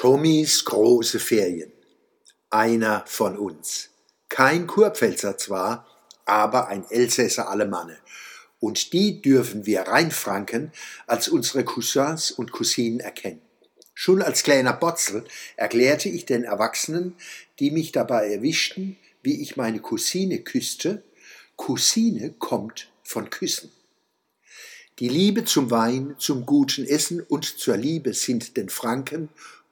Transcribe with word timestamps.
Tommys 0.00 0.64
große 0.64 1.18
Ferien. 1.18 1.72
Einer 2.50 3.02
von 3.08 3.36
uns. 3.36 3.90
Kein 4.28 4.68
Kurpfälzer 4.68 5.36
zwar, 5.38 5.88
aber 6.24 6.68
ein 6.68 6.88
Elsässer 6.88 7.50
Alemanne. 7.50 7.98
Und 8.60 8.92
die 8.92 9.20
dürfen 9.20 9.66
wir 9.66 9.80
Rheinfranken 9.80 10.70
als 11.08 11.28
unsere 11.28 11.64
Cousins 11.64 12.30
und 12.30 12.52
Cousinen 12.52 13.00
erkennen. 13.00 13.42
Schon 13.92 14.22
als 14.22 14.44
kleiner 14.44 14.72
Botzel 14.72 15.24
erklärte 15.56 16.08
ich 16.08 16.24
den 16.24 16.44
Erwachsenen, 16.44 17.16
die 17.58 17.72
mich 17.72 17.90
dabei 17.90 18.32
erwischten, 18.32 18.96
wie 19.24 19.42
ich 19.42 19.56
meine 19.56 19.80
Cousine 19.80 20.38
küsste. 20.44 21.02
Cousine 21.56 22.34
kommt 22.38 22.92
von 23.02 23.30
Küssen. 23.30 23.72
Die 25.00 25.08
Liebe 25.08 25.44
zum 25.44 25.72
Wein, 25.72 26.14
zum 26.18 26.46
guten 26.46 26.84
Essen 26.84 27.20
und 27.20 27.44
zur 27.44 27.76
Liebe 27.76 28.14
sind 28.14 28.56
den 28.56 28.68
Franken 28.68 29.28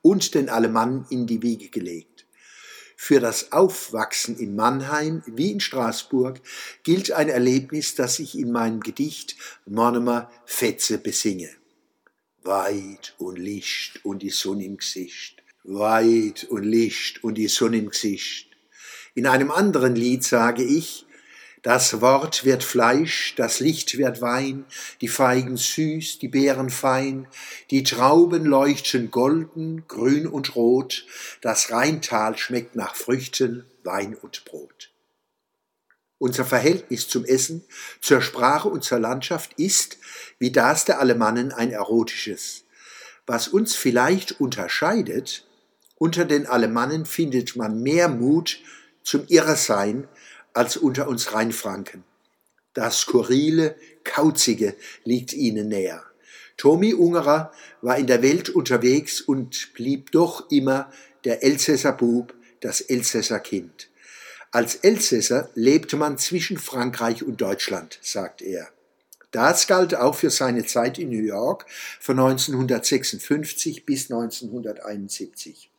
und 0.07 0.37
den 0.37 0.49
Alemannen 0.49 1.05
in 1.11 1.27
die 1.27 1.43
Wiege 1.43 1.69
gelegt. 1.69 2.27
Für 2.97 3.19
das 3.19 3.51
Aufwachsen 3.51 4.39
in 4.39 4.55
Mannheim 4.55 5.25
wie 5.27 5.51
in 5.51 5.59
Straßburg 5.59 6.41
gilt 6.85 7.11
ein 7.11 7.29
Erlebnis, 7.29 7.97
das 7.97 8.21
ich 8.21 8.39
in 8.39 8.53
meinem 8.53 8.79
Gedicht 8.81 9.35
Monomer 9.67 10.31
Fetze 10.45 10.99
besinge. 10.99 11.51
Weit 12.45 13.17
und 13.19 13.37
Licht 13.37 14.05
und 14.05 14.23
die 14.23 14.31
Sonne 14.31 14.65
im 14.65 14.77
Gesicht, 14.77 15.43
weit 15.65 16.45
und 16.45 16.63
Licht 16.63 17.25
und 17.25 17.35
die 17.35 17.49
Sonne 17.49 17.79
im 17.79 17.91
Gesicht. 17.91 18.57
In 19.17 19.27
einem 19.27 19.51
anderen 19.51 19.97
Lied 19.97 20.23
sage 20.23 20.63
ich, 20.63 21.06
das 21.67 22.01
Wort 22.01 22.45
wird 22.45 22.63
Fleisch, 22.63 23.35
das 23.35 23.59
Licht 23.59 23.99
wird 23.99 24.21
Wein, 24.21 24.67
die 25.01 25.09
Feigen 25.09 25.57
süß, 25.57 26.21
die 26.21 26.29
Beeren 26.29 26.71
fein, 26.71 27.27
die 27.73 27.83
Trauben 27.83 28.45
leuchten 28.45 29.11
golden, 29.11 29.83
grün 29.89 30.29
und 30.29 30.55
rot, 30.55 31.05
das 31.41 31.73
Rheintal 31.73 32.39
schmeckt 32.39 32.77
nach 32.77 32.95
Früchten, 32.95 33.65
Wein 33.83 34.15
und 34.15 34.45
Brot. 34.45 34.93
Unser 36.19 36.45
Verhältnis 36.45 37.09
zum 37.09 37.25
Essen, 37.25 37.65
zur 38.01 38.23
Sprache 38.23 38.69
und 38.69 38.85
zur 38.85 39.01
Landschaft 39.01 39.55
ist, 39.55 39.99
wie 40.39 40.53
das 40.53 40.85
der 40.85 41.01
Alemannen, 41.01 41.51
ein 41.51 41.73
erotisches. 41.73 42.63
Was 43.27 43.49
uns 43.49 43.75
vielleicht 43.75 44.41
unterscheidet, 44.41 45.45
unter 45.97 46.27
den 46.27 46.47
Alemannen 46.47 47.07
findet 47.07 47.57
man 47.57 47.83
mehr 47.83 48.09
Mut 48.09 48.61
zum 49.03 49.27
Irresein, 49.27 50.07
als 50.57 50.77
unter 50.77 51.07
uns 51.09 51.35
Rheinfranken. 51.35 52.03
Das 52.73 53.01
Skurrile, 53.01 53.77
Kauzige 54.05 54.75
liegt 55.05 55.33
ihnen 55.33 55.69
näher. 55.69 56.03
Tommy 56.57 56.95
Ungerer 56.95 57.53
war 57.83 57.99
in 57.99 58.07
der 58.07 58.23
Welt 58.23 58.49
unterwegs 58.49 59.21
und 59.21 59.73
blieb 59.75 60.13
doch 60.13 60.51
immer 60.51 60.91
der 61.25 61.45
Elsässer 61.45 61.93
Bub, 61.93 62.35
das 62.61 62.81
Elsässer 62.81 63.41
Kind. 63.41 63.91
Als 64.51 64.77
Elsässer 64.77 65.51
lebte 65.55 65.97
man 65.97 66.17
zwischen 66.17 66.57
Frankreich 66.57 67.23
und 67.23 67.41
Deutschland, 67.41 67.99
sagt 68.01 68.41
er. 68.41 68.69
Das 69.33 69.67
galt 69.67 69.95
auch 69.95 70.15
für 70.15 70.31
seine 70.31 70.65
Zeit 70.65 70.99
in 70.99 71.11
New 71.11 71.23
York 71.23 71.67
von 72.01 72.19
1956 72.19 73.85
bis 73.85 74.11
1971. 74.11 75.71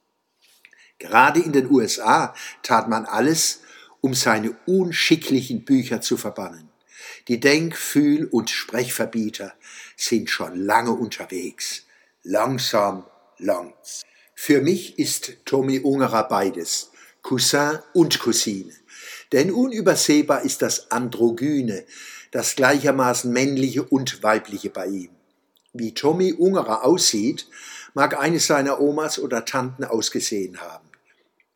Gerade 0.99 1.39
in 1.39 1.53
den 1.53 1.71
USA 1.71 2.35
tat 2.61 2.87
man 2.87 3.05
alles, 3.05 3.61
um 4.07 4.13
seine 4.13 4.55
unschicklichen 4.65 5.65
Bücher 5.65 5.99
zu 5.99 6.15
verbannen. 6.15 6.69
Die 7.27 7.41
Denk-, 7.41 7.75
Fühl- 7.75 8.29
und 8.31 8.49
Sprechverbieter 8.49 9.53
sind 9.97 10.29
schon 10.29 10.55
lange 10.55 10.91
unterwegs. 10.91 11.83
Langsam, 12.23 13.03
langs. 13.37 14.03
Für 14.33 14.61
mich 14.61 14.97
ist 14.97 15.33
Tommy 15.43 15.79
Ungerer 15.79 16.25
beides, 16.29 16.89
Cousin 17.21 17.79
und 17.93 18.17
Cousine. 18.19 18.71
Denn 19.33 19.51
unübersehbar 19.51 20.43
ist 20.43 20.61
das 20.61 20.89
Androgyne, 20.89 21.83
das 22.31 22.55
gleichermaßen 22.55 23.29
männliche 23.29 23.83
und 23.83 24.23
weibliche 24.23 24.69
bei 24.69 24.87
ihm. 24.87 25.09
Wie 25.73 25.93
Tommy 25.93 26.31
Ungerer 26.31 26.85
aussieht, 26.85 27.45
mag 27.93 28.17
eine 28.17 28.39
seiner 28.39 28.79
Omas 28.79 29.19
oder 29.19 29.43
Tanten 29.43 29.83
ausgesehen 29.83 30.61
haben. 30.61 30.87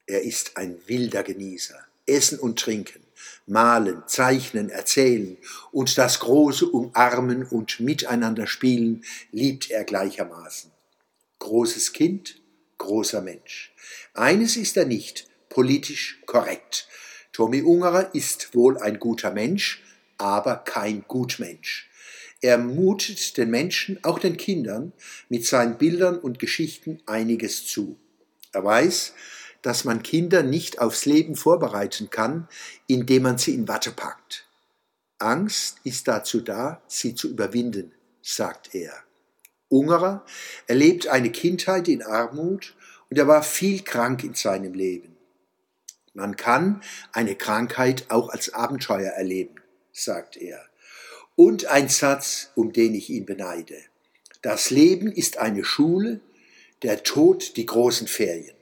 Er 0.06 0.24
ist 0.24 0.58
ein 0.58 0.76
wilder 0.88 1.24
Genießer. 1.24 1.86
Essen 2.12 2.40
und 2.40 2.60
Trinken, 2.60 3.02
Malen, 3.46 4.04
Zeichnen, 4.08 4.70
Erzählen 4.70 5.38
und 5.72 5.98
das 5.98 6.20
große 6.20 6.68
Umarmen 6.68 7.44
und 7.44 7.80
Miteinander 7.80 8.48
spielen 8.48 9.04
liebt 9.32 9.72
er 9.72 9.84
gleichermaßen. 9.84 10.72
Großes 11.40 11.94
Kind, 11.94 12.42
großer 12.78 13.22
Mensch. 13.22 13.74
Eines 14.14 14.58
ist 14.58 14.78
er 14.78 14.86
nicht, 14.86 15.28
politisch 15.50 16.22
korrekt. 16.26 16.88
Tommy 17.34 17.62
Ungerer 17.62 18.14
ist 18.14 18.54
wohl 18.54 18.78
ein 18.78 19.00
guter 19.00 19.32
Mensch, 19.32 19.82
aber 20.18 20.58
kein 20.58 21.06
Gutmensch. 21.08 21.90
Er 22.42 22.58
mutet 22.58 23.38
den 23.38 23.52
Menschen, 23.52 24.04
auch 24.04 24.20
den 24.20 24.36
Kindern, 24.36 24.94
mit 25.30 25.46
seinen 25.46 25.78
Bildern 25.78 26.18
und 26.18 26.40
Geschichten 26.40 27.00
einiges 27.06 27.68
zu. 27.68 28.00
Er 28.52 28.64
weiß, 28.64 29.14
dass 29.62 29.84
man 29.84 30.04
Kinder 30.04 30.44
nicht 30.44 30.80
aufs 30.80 31.06
Leben 31.06 31.36
vorbereiten 31.36 32.10
kann, 32.10 32.48
indem 32.88 33.24
man 33.24 33.38
sie 33.38 33.54
in 33.54 33.68
Watte 33.68 33.92
packt. 33.92 34.48
Angst 35.20 35.78
ist 35.84 36.08
dazu 36.08 36.42
da, 36.42 36.82
sie 36.88 37.14
zu 37.14 37.30
überwinden, 37.30 37.92
sagt 38.22 38.74
er. 38.74 38.94
Ungerer 39.70 40.26
erlebt 40.68 41.08
eine 41.08 41.32
Kindheit 41.32 41.88
in 41.88 42.02
Armut 42.02 42.76
und 43.10 43.18
er 43.18 43.28
war 43.28 43.44
viel 43.44 43.84
krank 43.84 44.24
in 44.24 44.34
seinem 44.34 44.74
Leben. 44.74 45.16
Man 46.14 46.36
kann 46.36 46.82
eine 47.14 47.36
Krankheit 47.36 48.06
auch 48.10 48.30
als 48.30 48.54
Abenteuer 48.54 49.12
erleben, 49.12 49.56
sagt 49.94 50.38
er. 50.38 50.60
Und 51.36 51.66
ein 51.66 51.88
Satz, 51.88 52.52
um 52.56 52.74
den 52.74 52.96
ich 52.96 53.10
ihn 53.10 53.26
beneide. 53.26 53.78
Das 54.42 54.72
Leben 54.72 55.12
ist 55.12 55.38
eine 55.38 55.64
Schule, 55.64 56.20
der 56.82 57.04
Tod 57.04 57.56
die 57.56 57.66
großen 57.66 58.08
Ferien 58.08 58.56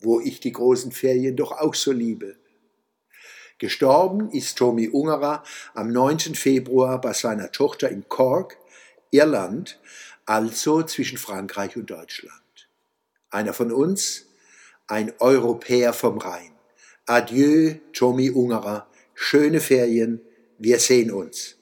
wo 0.00 0.20
ich 0.20 0.40
die 0.40 0.52
großen 0.52 0.92
Ferien 0.92 1.36
doch 1.36 1.52
auch 1.52 1.74
so 1.74 1.92
liebe. 1.92 2.36
Gestorben 3.58 4.30
ist 4.30 4.56
Tommy 4.56 4.88
Ungerer 4.88 5.42
am 5.74 5.90
9. 5.90 6.34
Februar 6.34 7.00
bei 7.00 7.12
seiner 7.12 7.50
Tochter 7.50 7.88
in 7.88 8.08
Cork, 8.08 8.56
Irland, 9.10 9.80
also 10.26 10.82
zwischen 10.82 11.18
Frankreich 11.18 11.76
und 11.76 11.90
Deutschland. 11.90 12.68
Einer 13.30 13.52
von 13.52 13.72
uns, 13.72 14.26
ein 14.86 15.12
Europäer 15.18 15.92
vom 15.92 16.18
Rhein. 16.18 16.52
Adieu, 17.06 17.74
Tommy 17.92 18.30
Ungerer, 18.30 18.86
schöne 19.14 19.60
Ferien, 19.60 20.20
wir 20.58 20.78
sehen 20.78 21.10
uns. 21.10 21.57